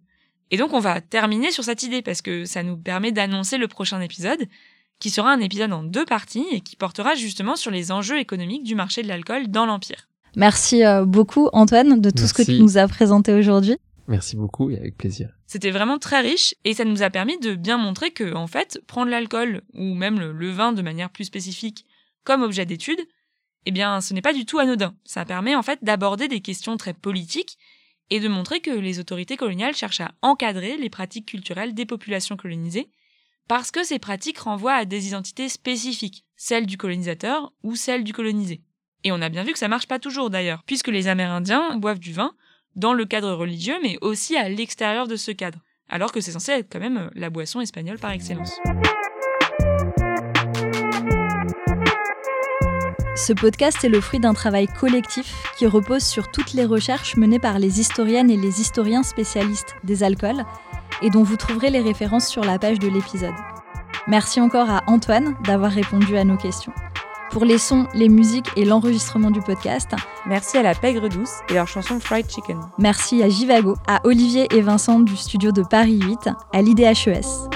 [0.49, 3.67] Et donc on va terminer sur cette idée parce que ça nous permet d'annoncer le
[3.67, 4.45] prochain épisode,
[4.99, 8.63] qui sera un épisode en deux parties et qui portera justement sur les enjeux économiques
[8.63, 10.09] du marché de l'alcool dans l'Empire.
[10.35, 13.77] Merci euh, beaucoup Antoine de tout ce que tu nous as présenté aujourd'hui.
[14.07, 15.29] Merci beaucoup et avec plaisir.
[15.47, 18.81] C'était vraiment très riche et ça nous a permis de bien montrer que, en fait,
[18.87, 21.85] prendre l'alcool ou même le vin de manière plus spécifique
[22.23, 22.99] comme objet d'étude,
[23.65, 24.95] eh bien, ce n'est pas du tout anodin.
[25.03, 27.57] Ça permet en fait d'aborder des questions très politiques
[28.09, 32.35] et de montrer que les autorités coloniales cherchent à encadrer les pratiques culturelles des populations
[32.35, 32.89] colonisées,
[33.47, 38.13] parce que ces pratiques renvoient à des identités spécifiques, celles du colonisateur ou celles du
[38.13, 38.61] colonisé.
[39.03, 41.99] Et on a bien vu que ça marche pas toujours d'ailleurs, puisque les Amérindiens boivent
[41.99, 42.33] du vin
[42.75, 45.59] dans le cadre religieux, mais aussi à l'extérieur de ce cadre,
[45.89, 48.59] alors que c'est censé être quand même la boisson espagnole par excellence.
[53.15, 57.39] Ce podcast est le fruit d'un travail collectif qui repose sur toutes les recherches menées
[57.39, 60.45] par les historiennes et les historiens spécialistes des alcools
[61.01, 63.33] et dont vous trouverez les références sur la page de l'épisode.
[64.07, 66.71] Merci encore à Antoine d'avoir répondu à nos questions.
[67.31, 69.89] Pour les sons, les musiques et l'enregistrement du podcast,
[70.25, 72.59] Merci à la Pègre Douce et leur chanson Fried Chicken.
[72.77, 77.49] merci à Jivago, à Olivier et Vincent du studio de Paris 8, à l'IDHES.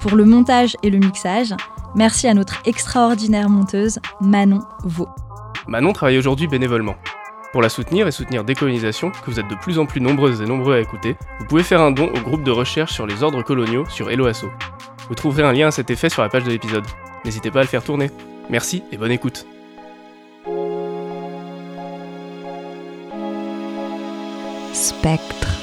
[0.00, 1.54] Pour le montage et le mixage,
[1.94, 5.08] merci à notre extraordinaire monteuse Manon Vaux.
[5.66, 6.96] Manon travaille aujourd'hui bénévolement.
[7.52, 10.46] Pour la soutenir et soutenir Décolonisation, que vous êtes de plus en plus nombreuses et
[10.46, 13.42] nombreux à écouter, vous pouvez faire un don au groupe de recherche sur les ordres
[13.42, 14.48] coloniaux sur Helloasso.
[15.08, 16.84] Vous trouverez un lien à cet effet sur la page de l'épisode.
[17.24, 18.10] N'hésitez pas à le faire tourner.
[18.48, 19.46] Merci et bonne écoute.
[24.72, 25.59] Spectre.